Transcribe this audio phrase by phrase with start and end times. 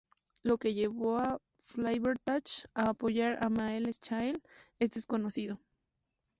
[0.41, 4.41] Lo que llevó a Flaithbertach a apoyar a Máel Sechnaill
[4.79, 5.59] es desconocido.